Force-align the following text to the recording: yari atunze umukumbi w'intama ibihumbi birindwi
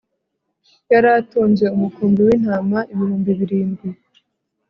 yari 0.91 1.07
atunze 1.19 1.65
umukumbi 1.75 2.19
w'intama 2.27 2.79
ibihumbi 2.93 3.31
birindwi 3.39 3.87